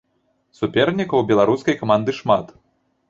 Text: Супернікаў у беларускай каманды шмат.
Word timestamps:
Супернікаў 0.59 1.21
у 1.25 1.27
беларускай 1.33 1.79
каманды 1.83 2.11
шмат. 2.21 2.45